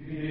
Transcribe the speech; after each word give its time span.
Yeah. 0.00 0.27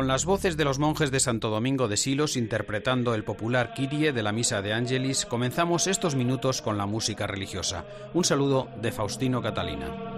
Con 0.00 0.08
las 0.08 0.24
voces 0.24 0.56
de 0.56 0.64
los 0.64 0.78
monjes 0.78 1.10
de 1.10 1.20
Santo 1.20 1.50
Domingo 1.50 1.86
de 1.86 1.98
Silos 1.98 2.38
interpretando 2.38 3.14
el 3.14 3.22
popular 3.22 3.74
Kyrie 3.74 4.14
de 4.14 4.22
la 4.22 4.32
Misa 4.32 4.62
de 4.62 4.72
Angelis, 4.72 5.26
comenzamos 5.26 5.86
estos 5.86 6.14
minutos 6.14 6.62
con 6.62 6.78
la 6.78 6.86
música 6.86 7.26
religiosa. 7.26 7.84
Un 8.14 8.24
saludo 8.24 8.68
de 8.80 8.92
Faustino 8.92 9.42
Catalina. 9.42 10.09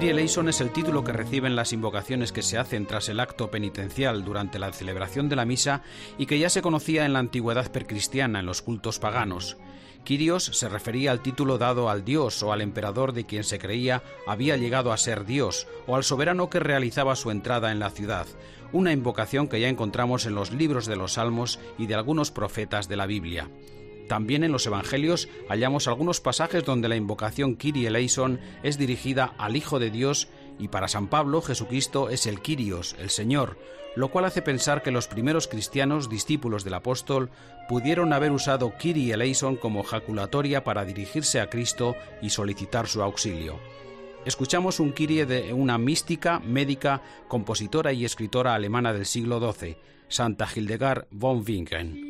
Kyrie 0.00 0.12
eleison 0.12 0.48
es 0.48 0.62
el 0.62 0.70
título 0.70 1.04
que 1.04 1.12
reciben 1.12 1.54
las 1.54 1.74
invocaciones 1.74 2.32
que 2.32 2.40
se 2.40 2.56
hacen 2.56 2.86
tras 2.86 3.10
el 3.10 3.20
acto 3.20 3.50
penitencial 3.50 4.24
durante 4.24 4.58
la 4.58 4.72
celebración 4.72 5.28
de 5.28 5.36
la 5.36 5.44
misa 5.44 5.82
y 6.16 6.24
que 6.24 6.38
ya 6.38 6.48
se 6.48 6.62
conocía 6.62 7.04
en 7.04 7.12
la 7.12 7.18
antigüedad 7.18 7.70
precristiana 7.70 8.40
en 8.40 8.46
los 8.46 8.62
cultos 8.62 8.98
paganos. 8.98 9.58
Kyrios 10.02 10.44
se 10.44 10.70
refería 10.70 11.10
al 11.10 11.20
título 11.20 11.58
dado 11.58 11.90
al 11.90 12.02
dios 12.02 12.42
o 12.42 12.50
al 12.54 12.62
emperador 12.62 13.12
de 13.12 13.26
quien 13.26 13.44
se 13.44 13.58
creía 13.58 14.02
había 14.26 14.56
llegado 14.56 14.90
a 14.94 14.96
ser 14.96 15.26
dios 15.26 15.68
o 15.86 15.96
al 15.96 16.02
soberano 16.02 16.48
que 16.48 16.60
realizaba 16.60 17.14
su 17.14 17.30
entrada 17.30 17.70
en 17.70 17.78
la 17.78 17.90
ciudad, 17.90 18.26
una 18.72 18.92
invocación 18.92 19.48
que 19.48 19.60
ya 19.60 19.68
encontramos 19.68 20.24
en 20.24 20.34
los 20.34 20.50
libros 20.50 20.86
de 20.86 20.96
los 20.96 21.12
Salmos 21.12 21.58
y 21.76 21.88
de 21.88 21.96
algunos 21.96 22.30
profetas 22.30 22.88
de 22.88 22.96
la 22.96 23.04
Biblia. 23.04 23.50
También 24.10 24.42
en 24.42 24.50
los 24.50 24.66
Evangelios 24.66 25.28
hallamos 25.48 25.86
algunos 25.86 26.20
pasajes 26.20 26.64
donde 26.64 26.88
la 26.88 26.96
invocación 26.96 27.54
Kyrie 27.54 27.86
eleison 27.86 28.40
es 28.64 28.76
dirigida 28.76 29.34
al 29.38 29.54
Hijo 29.54 29.78
de 29.78 29.92
Dios 29.92 30.26
y 30.58 30.66
para 30.66 30.88
San 30.88 31.06
Pablo 31.06 31.40
Jesucristo 31.40 32.08
es 32.08 32.26
el 32.26 32.40
Kyrios, 32.40 32.96
el 32.98 33.10
Señor, 33.10 33.56
lo 33.94 34.10
cual 34.10 34.24
hace 34.24 34.42
pensar 34.42 34.82
que 34.82 34.90
los 34.90 35.06
primeros 35.06 35.46
cristianos, 35.46 36.10
discípulos 36.10 36.64
del 36.64 36.74
apóstol, 36.74 37.30
pudieron 37.68 38.12
haber 38.12 38.32
usado 38.32 38.72
Kyrie 38.76 39.14
eleison 39.14 39.54
como 39.54 39.84
jaculatoria 39.84 40.64
para 40.64 40.84
dirigirse 40.84 41.40
a 41.40 41.48
Cristo 41.48 41.94
y 42.20 42.30
solicitar 42.30 42.88
su 42.88 43.02
auxilio. 43.02 43.60
Escuchamos 44.24 44.80
un 44.80 44.90
Kyrie 44.90 45.24
de 45.24 45.52
una 45.52 45.78
mística, 45.78 46.40
médica, 46.40 47.00
compositora 47.28 47.92
y 47.92 48.04
escritora 48.04 48.56
alemana 48.56 48.92
del 48.92 49.06
siglo 49.06 49.38
XII, 49.52 49.76
Santa 50.08 50.48
Hildegard 50.52 51.06
von 51.12 51.44
Winken. 51.46 52.09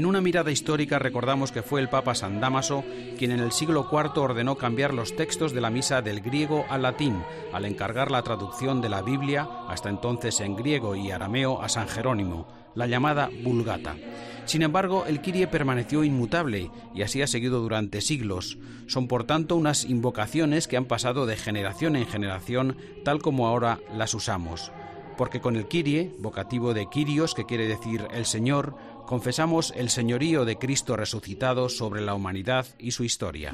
En 0.00 0.06
una 0.06 0.22
mirada 0.22 0.50
histórica 0.50 0.98
recordamos 0.98 1.52
que 1.52 1.62
fue 1.62 1.78
el 1.78 1.90
Papa 1.90 2.14
San 2.14 2.40
Damaso 2.40 2.84
quien 3.18 3.32
en 3.32 3.40
el 3.40 3.52
siglo 3.52 3.86
IV 3.92 4.18
ordenó 4.22 4.56
cambiar 4.56 4.94
los 4.94 5.14
textos 5.14 5.52
de 5.52 5.60
la 5.60 5.68
misa 5.68 6.00
del 6.00 6.22
griego 6.22 6.64
al 6.70 6.80
latín, 6.80 7.22
al 7.52 7.66
encargar 7.66 8.10
la 8.10 8.22
traducción 8.22 8.80
de 8.80 8.88
la 8.88 9.02
Biblia, 9.02 9.46
hasta 9.68 9.90
entonces 9.90 10.40
en 10.40 10.56
griego 10.56 10.96
y 10.96 11.10
arameo, 11.10 11.60
a 11.60 11.68
San 11.68 11.86
Jerónimo, 11.86 12.48
la 12.74 12.86
llamada 12.86 13.28
Vulgata. 13.42 13.94
Sin 14.46 14.62
embargo, 14.62 15.04
el 15.06 15.20
Kyrie 15.20 15.48
permaneció 15.48 16.02
inmutable 16.02 16.70
y 16.94 17.02
así 17.02 17.20
ha 17.20 17.26
seguido 17.26 17.60
durante 17.60 18.00
siglos. 18.00 18.56
Son 18.86 19.06
por 19.06 19.24
tanto 19.24 19.54
unas 19.54 19.84
invocaciones 19.84 20.66
que 20.66 20.78
han 20.78 20.86
pasado 20.86 21.26
de 21.26 21.36
generación 21.36 21.94
en 21.94 22.06
generación 22.06 22.78
tal 23.04 23.20
como 23.20 23.46
ahora 23.46 23.80
las 23.94 24.14
usamos. 24.14 24.72
Porque 25.18 25.42
con 25.42 25.56
el 25.56 25.68
Kyrie, 25.68 26.14
vocativo 26.18 26.72
de 26.72 26.88
Kyrios, 26.88 27.34
que 27.34 27.44
quiere 27.44 27.68
decir 27.68 28.08
el 28.10 28.24
Señor, 28.24 28.74
confesamos 29.10 29.72
el 29.74 29.90
señorío 29.90 30.44
de 30.44 30.56
Cristo 30.56 30.94
resucitado 30.94 31.68
sobre 31.68 32.00
la 32.00 32.14
humanidad 32.14 32.64
y 32.78 32.92
su 32.92 33.02
historia. 33.02 33.52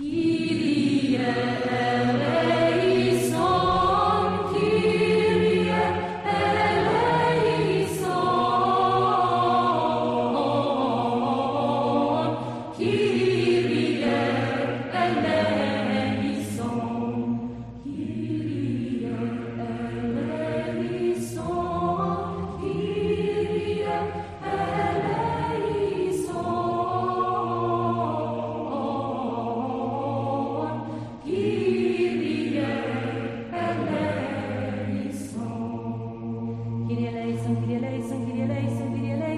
lei, 37.26 37.38
sunt 37.44 37.58
firii 37.60 37.80
lei, 37.86 38.00
sunt 38.08 38.22
firii 38.26 38.46
lei, 38.52 38.66
sunt 38.76 38.90
firii 38.94 39.18
lei, 39.24 39.35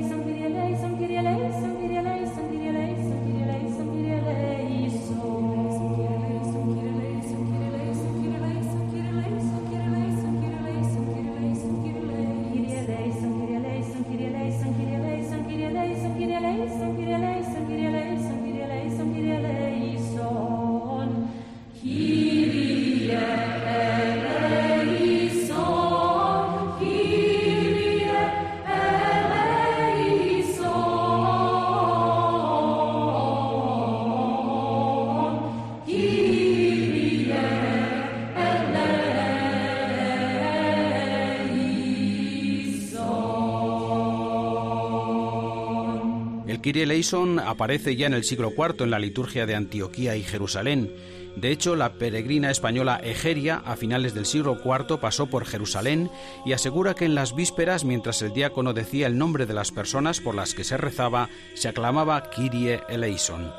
Kyrie 46.69 46.82
eleison 46.82 47.38
aparece 47.38 47.97
ya 47.97 48.09
en 48.09 48.12
el 48.12 48.25
siglo 48.25 48.53
IV 48.55 48.85
en 48.85 48.91
la 48.91 48.99
liturgia 48.99 49.47
de 49.47 49.55
Antioquía 49.55 50.17
y 50.17 50.23
Jerusalén. 50.23 50.93
De 51.35 51.50
hecho, 51.50 51.76
la 51.76 51.94
peregrina 51.94 52.50
española 52.50 53.00
Egeria, 53.03 53.62
a 53.65 53.75
finales 53.75 54.12
del 54.12 54.26
siglo 54.26 54.59
IV, 54.62 54.99
pasó 55.00 55.29
por 55.29 55.47
Jerusalén 55.47 56.11
y 56.44 56.53
asegura 56.53 56.93
que 56.93 57.06
en 57.06 57.15
las 57.15 57.35
vísperas, 57.35 57.87
mientras 57.87 58.20
el 58.20 58.35
diácono 58.35 58.75
decía 58.75 59.06
el 59.06 59.17
nombre 59.17 59.47
de 59.47 59.55
las 59.55 59.73
personas 59.73 60.20
por 60.20 60.35
las 60.35 60.53
que 60.53 60.62
se 60.62 60.76
rezaba, 60.76 61.31
se 61.55 61.69
aclamaba 61.69 62.29
Kyrie 62.29 62.81
eleison. 62.91 63.50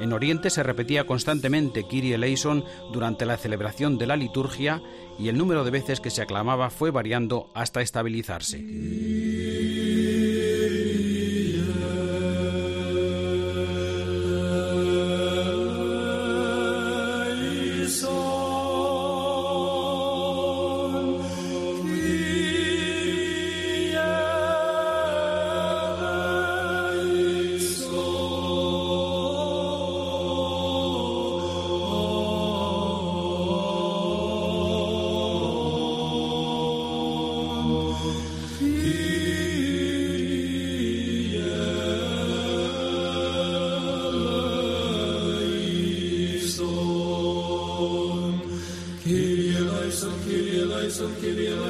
En 0.00 0.14
Oriente 0.14 0.48
se 0.48 0.62
repetía 0.62 1.04
constantemente 1.04 1.86
Kyrie 1.86 2.14
eleison 2.14 2.64
durante 2.94 3.26
la 3.26 3.36
celebración 3.36 3.98
de 3.98 4.06
la 4.06 4.16
liturgia 4.16 4.80
y 5.18 5.28
el 5.28 5.36
número 5.36 5.64
de 5.64 5.70
veces 5.70 6.00
que 6.00 6.08
se 6.08 6.22
aclamaba 6.22 6.70
fue 6.70 6.90
variando 6.90 7.50
hasta 7.52 7.82
estabilizarse. 7.82 9.77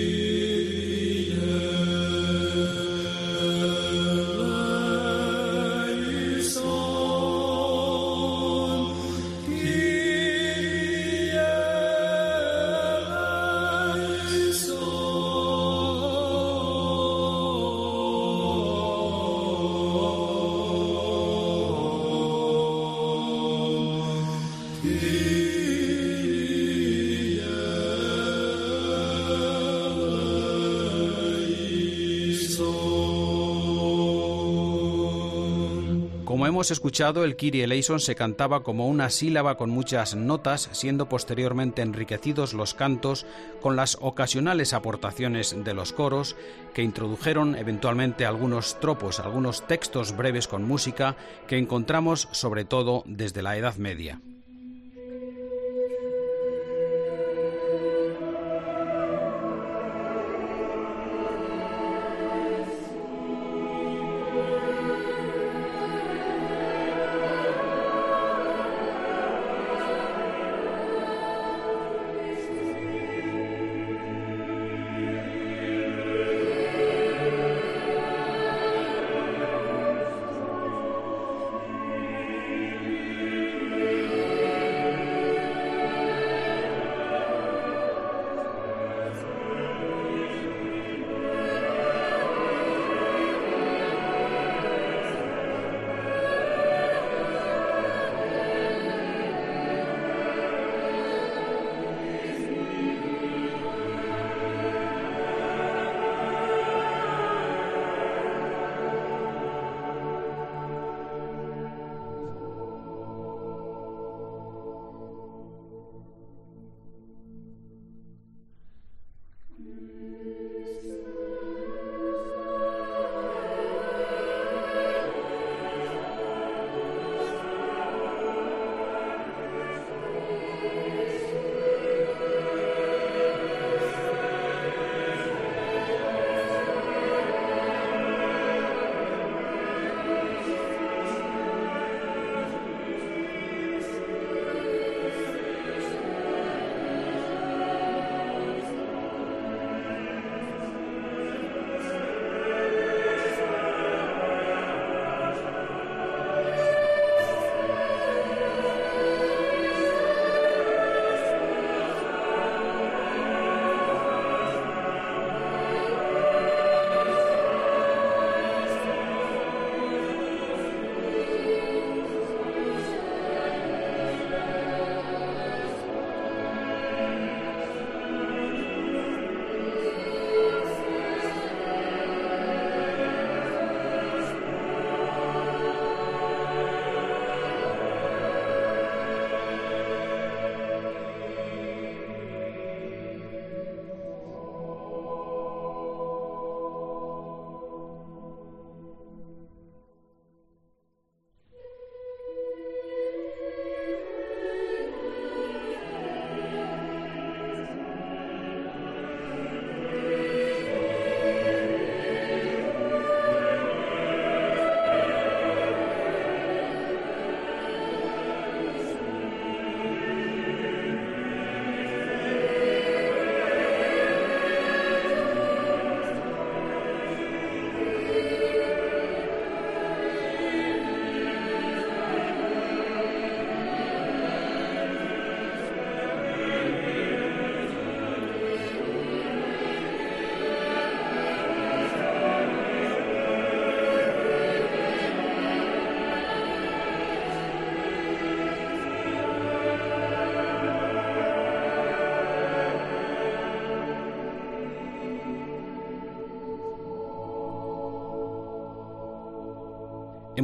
Hemos 36.67 36.79
escuchado, 36.79 37.23
el 37.23 37.37
Kyrie 37.37 37.63
eleison 37.63 38.01
se 38.01 38.15
cantaba 38.15 38.61
como 38.61 38.89
una 38.89 39.09
sílaba 39.09 39.55
con 39.55 39.69
muchas 39.69 40.15
notas, 40.15 40.67
siendo 40.73 41.07
posteriormente 41.07 41.81
enriquecidos 41.81 42.53
los 42.53 42.73
cantos 42.73 43.25
con 43.61 43.77
las 43.77 43.97
ocasionales 44.01 44.73
aportaciones 44.73 45.55
de 45.63 45.73
los 45.73 45.93
coros, 45.93 46.35
que 46.73 46.83
introdujeron 46.83 47.55
eventualmente 47.55 48.25
algunos 48.25 48.81
tropos, 48.81 49.21
algunos 49.21 49.65
textos 49.65 50.17
breves 50.17 50.49
con 50.49 50.63
música 50.63 51.15
que 51.47 51.57
encontramos 51.57 52.27
sobre 52.33 52.65
todo 52.65 53.03
desde 53.05 53.41
la 53.41 53.55
Edad 53.55 53.77
Media. 53.77 54.19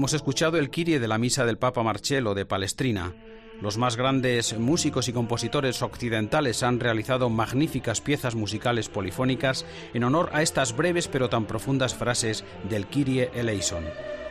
Hemos 0.04 0.12
escuchado 0.12 0.58
el 0.58 0.70
Kyrie 0.70 1.00
de 1.00 1.08
la 1.08 1.18
misa 1.18 1.46
del 1.46 1.58
Papa 1.58 1.82
Marcello 1.82 2.34
de 2.34 2.46
Palestrina. 2.46 3.14
Los 3.62 3.78
más 3.78 3.96
grandes 3.96 4.60
músicos 4.60 5.08
y 5.08 5.14
compositores 5.14 5.82
occidentales 5.82 6.62
han 6.62 6.82
realizado 6.82 7.30
magníficas 7.30 8.02
piezas 8.02 8.36
musicales 8.36 8.90
polifónicas 8.90 9.66
en 9.94 10.04
honor 10.04 10.30
a 10.34 10.42
estas 10.42 10.76
breves 10.76 11.08
pero 11.08 11.30
tan 11.30 11.46
profundas 11.46 11.96
frases 11.96 12.44
del 12.70 12.86
Kyrie 12.88 13.32
eleison. 13.34 13.86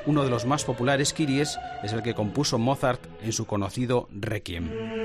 Uno 0.05 0.25
de 0.25 0.29
los 0.29 0.45
más 0.45 0.65
populares 0.65 1.15
Kyries 1.15 1.59
es 1.83 1.93
el 1.95 2.03
que 2.03 2.13
compuso 2.13 2.59
Mozart 2.59 3.01
en 3.23 3.33
su 3.33 3.47
conocido 3.47 4.11
Requiem. 4.13 5.02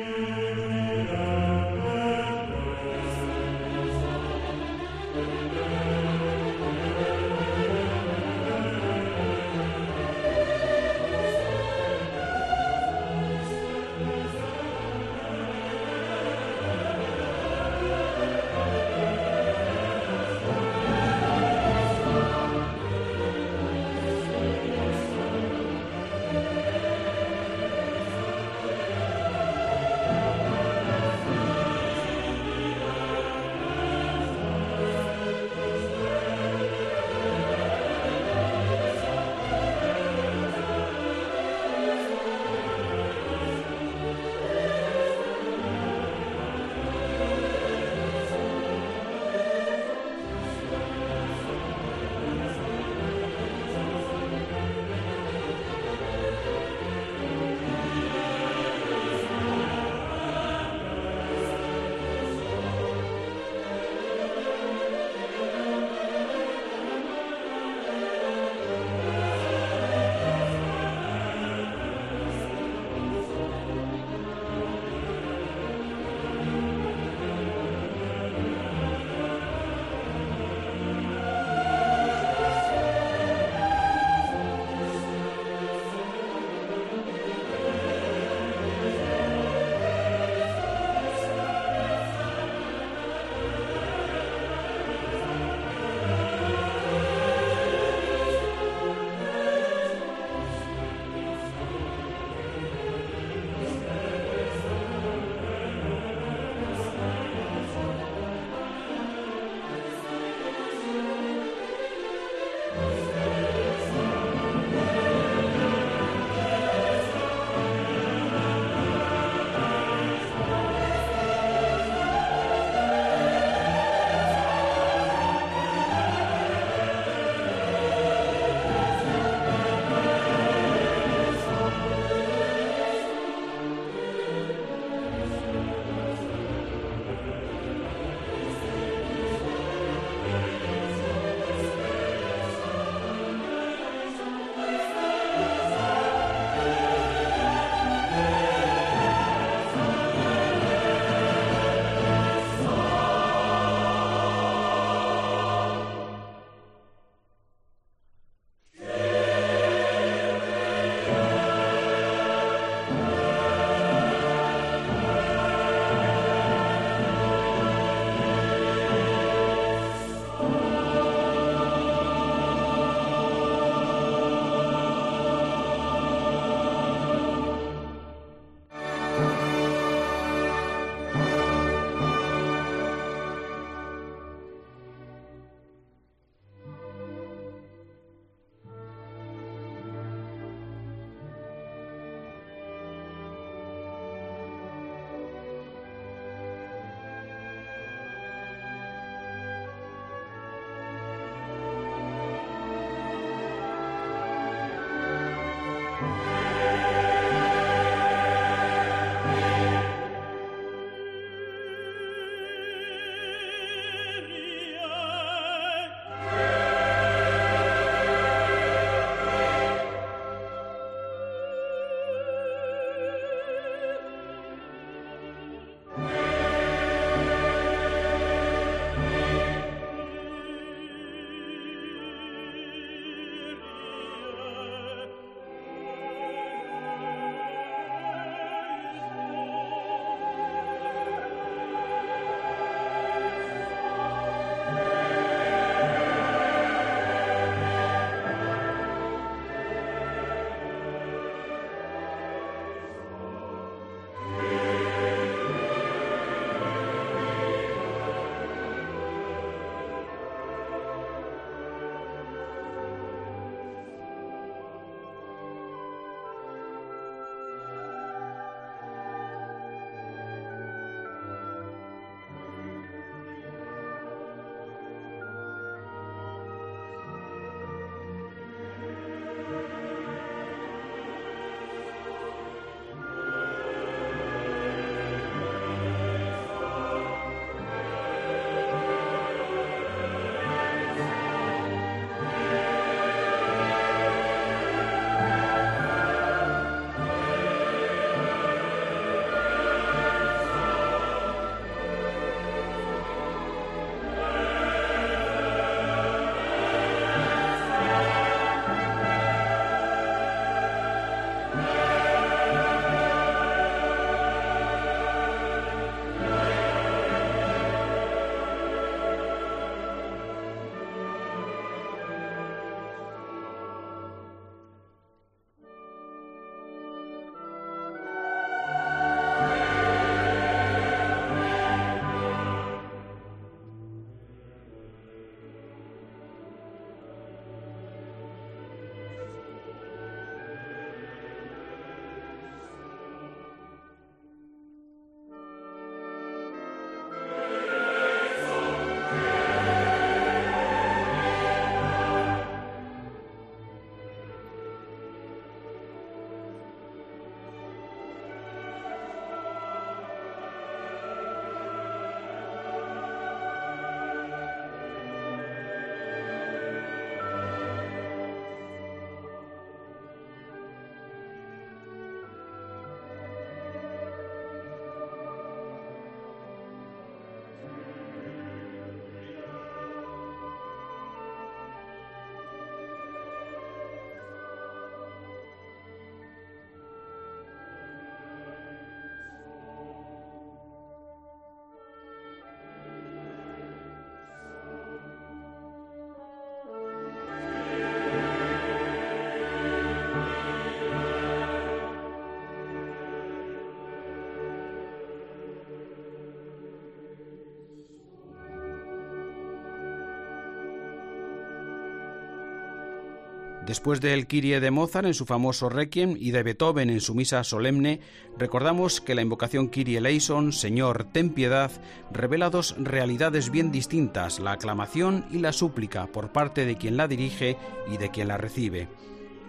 Después 413.67 413.99
del 413.99 414.27
Kyrie 414.27 414.61
de 414.61 414.71
Mozart 414.71 415.07
en 415.07 415.13
su 415.13 415.25
famoso 415.25 415.67
Requiem 415.67 416.15
y 416.17 416.31
de 416.31 416.41
Beethoven 416.41 416.89
en 416.89 417.01
su 417.01 417.13
misa 417.13 417.43
solemne, 417.43 417.99
recordamos 418.37 419.01
que 419.01 419.13
la 419.13 419.21
invocación 419.21 419.67
Kyrie 419.67 419.97
eleison, 419.97 420.53
Señor, 420.53 421.03
ten 421.11 421.31
piedad, 421.31 421.69
revela 422.09 422.49
dos 422.49 422.75
realidades 422.79 423.51
bien 423.51 423.73
distintas, 423.73 424.39
la 424.39 424.53
aclamación 424.53 425.25
y 425.31 425.39
la 425.39 425.51
súplica 425.51 426.07
por 426.07 426.31
parte 426.31 426.65
de 426.65 426.77
quien 426.77 426.95
la 426.95 427.09
dirige 427.09 427.57
y 427.91 427.97
de 427.97 428.09
quien 428.09 428.29
la 428.29 428.37
recibe. 428.37 428.87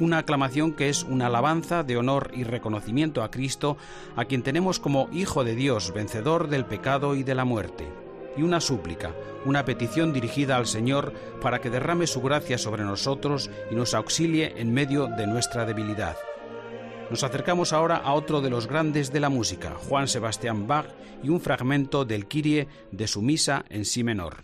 Una 0.00 0.18
aclamación 0.18 0.72
que 0.72 0.88
es 0.88 1.04
una 1.04 1.28
alabanza 1.28 1.85
de 1.85 1.96
honor 1.96 2.33
y 2.35 2.42
reconocimiento 2.42 3.22
a 3.22 3.31
Cristo, 3.31 3.76
a 4.16 4.24
quien 4.24 4.42
tenemos 4.42 4.81
como 4.81 5.09
Hijo 5.12 5.44
de 5.44 5.54
Dios, 5.54 5.94
vencedor 5.94 6.48
del 6.48 6.64
pecado 6.64 7.14
y 7.14 7.22
de 7.22 7.37
la 7.37 7.44
muerte 7.44 8.07
y 8.38 8.42
una 8.42 8.61
súplica, 8.61 9.14
una 9.44 9.64
petición 9.64 10.12
dirigida 10.12 10.57
al 10.57 10.66
Señor 10.66 11.12
para 11.42 11.61
que 11.61 11.70
derrame 11.70 12.07
su 12.07 12.22
gracia 12.22 12.57
sobre 12.57 12.85
nosotros 12.85 13.51
y 13.70 13.74
nos 13.74 13.94
auxilie 13.94 14.55
en 14.57 14.72
medio 14.72 15.09
de 15.09 15.27
nuestra 15.27 15.66
debilidad. 15.66 16.16
Nos 17.11 17.24
acercamos 17.24 17.72
ahora 17.72 17.96
a 17.96 18.12
otro 18.12 18.40
de 18.40 18.51
los 18.51 18.66
grandes 18.66 19.12
de 19.12 19.20
la 19.20 19.29
música, 19.29 19.74
Juan 19.88 20.09
Sebastián 20.09 20.66
Bach, 20.66 20.87
y 21.22 21.31
un 21.31 21.40
fragmento 21.40 22.05
del 22.05 22.27
Kyrie 22.27 22.68
de 22.92 23.09
su 23.09 23.22
misa 23.22 23.64
en 23.70 23.85
si 23.85 24.05
menor. 24.05 24.37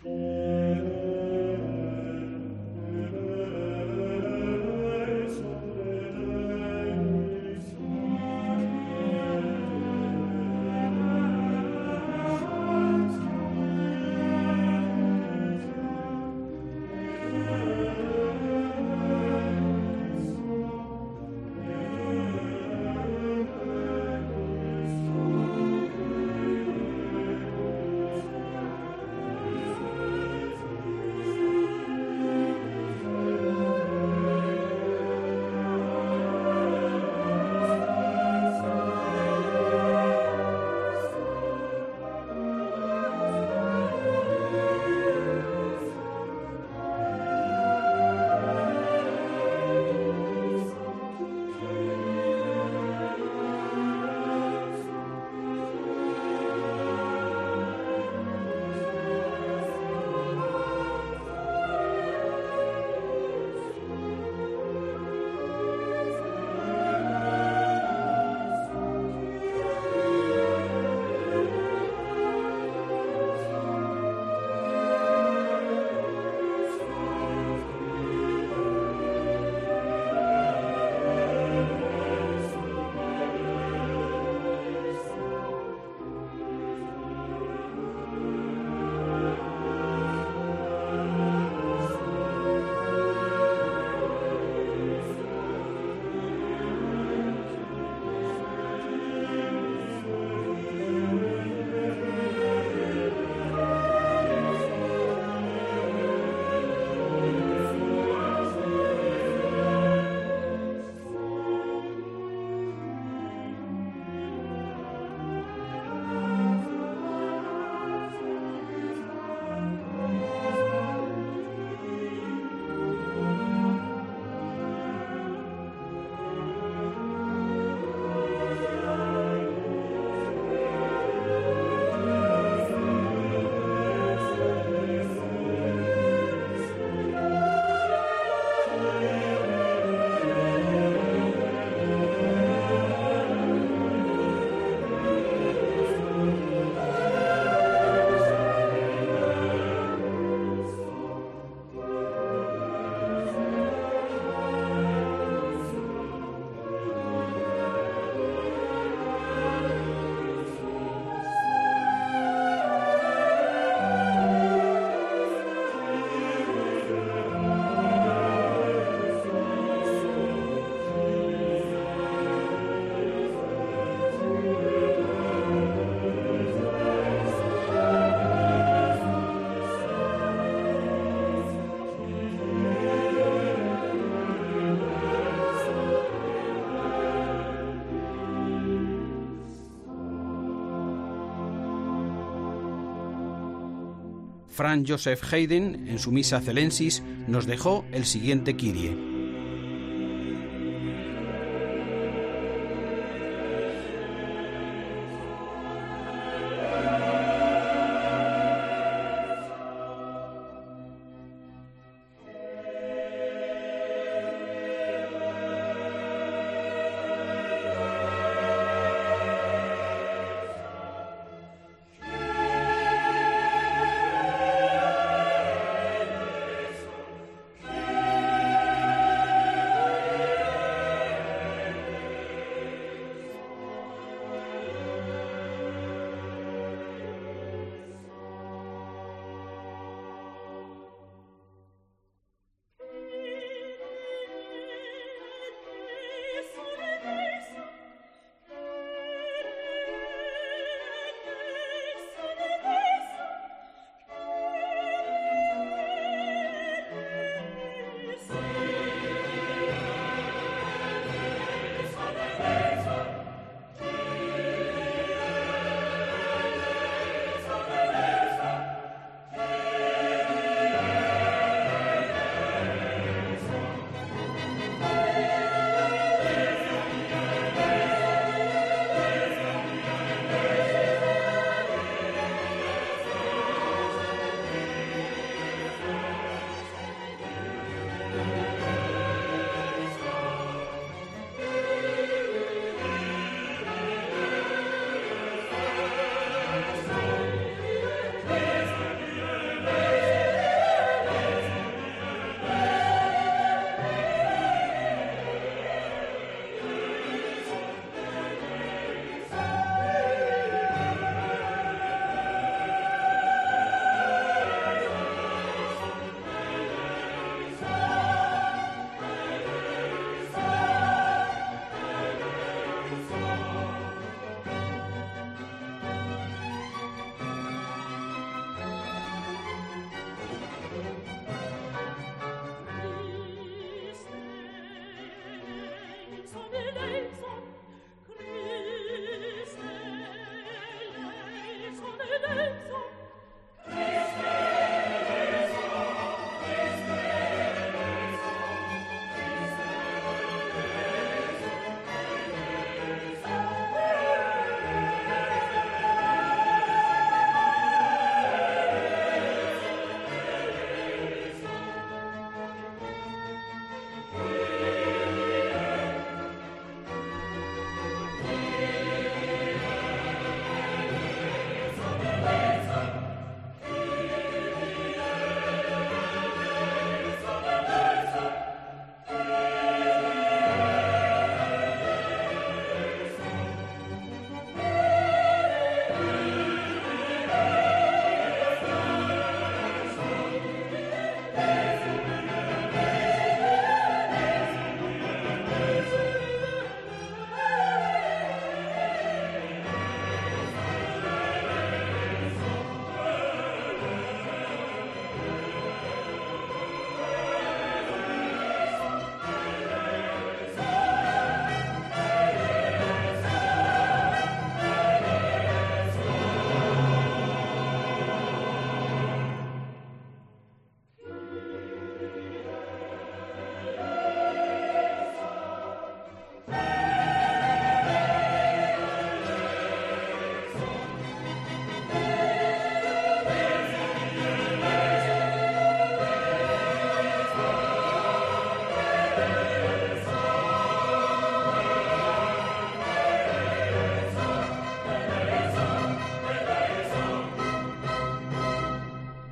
Franz 194.55 194.89
Joseph 194.89 195.21
Haydn, 195.33 195.87
en 195.89 195.99
su 195.99 196.11
misa 196.11 196.39
Celensis, 196.39 197.03
nos 197.27 197.45
dejó 197.45 197.83
el 197.91 198.05
siguiente 198.05 198.55
Kyrie. 198.55 199.14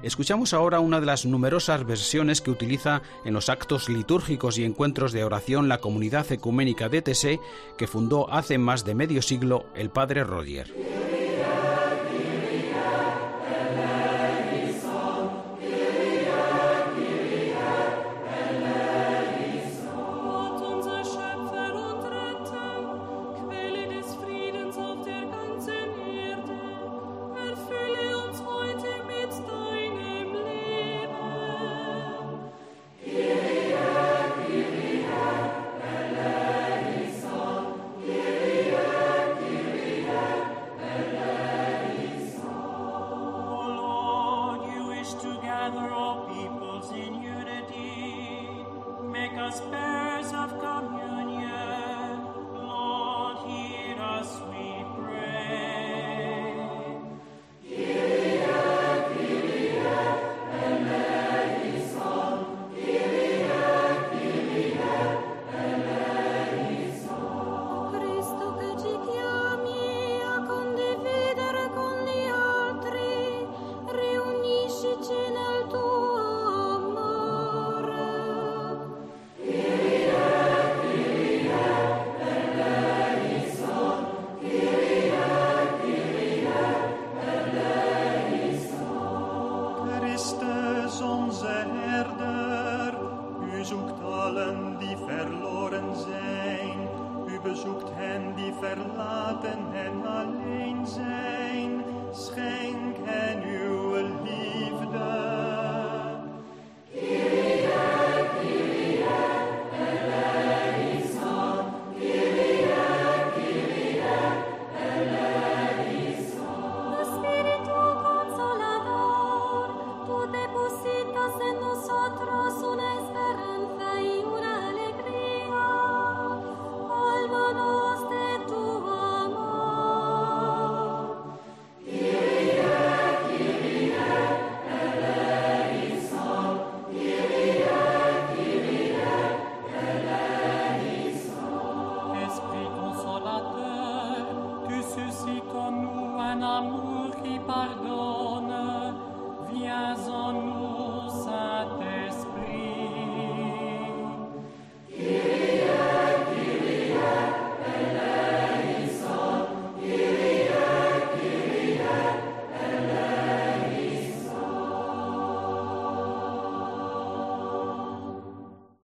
Escuchamos 0.04 0.54
ahora 0.54 0.82
una 0.82 1.00
de 1.00 1.06
las 1.06 1.26
numerosas 1.26 1.86
versiones 1.86 2.42
que 2.42 2.52
utiliza 2.52 3.02
en 3.24 3.34
los 3.34 3.48
actos 3.48 3.88
litúrgicos 3.88 4.58
y 4.58 4.66
encuentros 4.66 5.14
de 5.14 5.24
oración 5.24 5.70
la 5.70 5.78
comunidad 5.78 6.30
ecuménica 6.30 6.90
de 6.90 7.02
TC 7.02 7.40
que 7.78 7.88
fundó 7.88 8.30
hace 8.30 8.58
más 8.58 8.84
de 8.84 8.96
medio 8.96 9.22
siglo 9.22 9.66
el 9.76 9.90
padre 9.90 10.26
Roger. 10.26 11.03